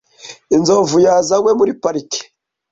Inzovu 0.55 0.97
yazanywe 1.05 1.51
muri 1.59 1.71
pariki. 1.81 2.21